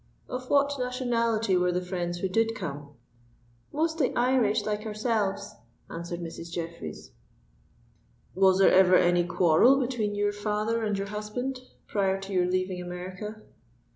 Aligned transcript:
"Of 0.27 0.49
what 0.49 0.79
nationality 0.79 1.55
were 1.55 1.71
the 1.71 1.79
friends 1.85 2.17
who 2.21 2.27
did 2.27 2.55
come?" 2.55 2.89
"Mostly 3.71 4.11
Irish, 4.15 4.63
like 4.65 4.83
ourselves," 4.83 5.53
answered 5.91 6.21
Mrs. 6.21 6.51
Jeffreys. 6.51 7.11
"Was 8.33 8.57
there 8.57 8.73
ever 8.73 8.95
any 8.95 9.23
quarrel 9.23 9.79
between 9.79 10.15
your 10.15 10.33
father 10.33 10.83
and 10.83 10.97
your 10.97 11.09
husband, 11.09 11.59
prior 11.85 12.19
to 12.21 12.33
your 12.33 12.47
leaving 12.49 12.81
America?" 12.81 13.43